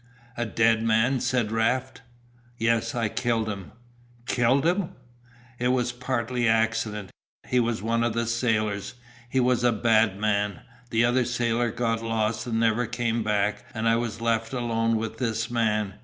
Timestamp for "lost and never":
12.01-12.87